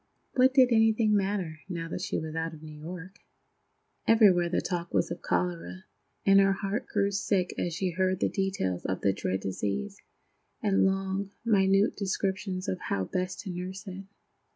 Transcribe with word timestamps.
What 0.33 0.55
did 0.55 0.69
anything 0.71 1.15
matter, 1.15 1.59
now 1.69 1.87
that 1.89 2.01
she 2.01 2.17
was 2.17 2.33
out 2.33 2.55
of 2.55 2.63
New 2.63 2.73
York? 2.75 3.19
Everywhere 4.07 4.49
the 4.49 4.59
talk 4.59 4.91
was 4.95 5.11
of 5.11 5.21
the 5.21 5.21
cholera, 5.27 5.83
and 6.25 6.39
her 6.39 6.53
heart 6.53 6.87
grew 6.87 7.11
sick 7.11 7.53
as 7.55 7.75
she 7.75 7.91
heard 7.91 8.19
the 8.19 8.27
details 8.27 8.83
of 8.83 9.01
the 9.01 9.13
dread 9.13 9.41
disease, 9.41 10.01
and 10.59 10.85
long, 10.87 11.29
minute 11.45 11.95
descriptions 11.97 12.67
of 12.67 12.79
how 12.89 13.03
best 13.03 13.41
to 13.41 13.51
nurse 13.51 13.85
it. 13.85 14.05